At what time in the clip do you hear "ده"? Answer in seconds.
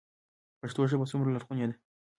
1.69-1.75